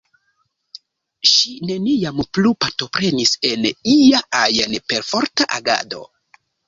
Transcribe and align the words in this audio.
Ŝi 1.31 1.51
neniam 1.71 2.23
plu 2.37 2.53
partoprenis 2.65 3.35
en 3.51 3.67
ia 3.97 4.23
ajn 4.41 4.75
perforta 4.95 5.49
agado. 5.59 6.03